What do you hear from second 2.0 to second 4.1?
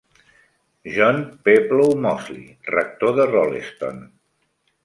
Mosley, rector de Rolleston.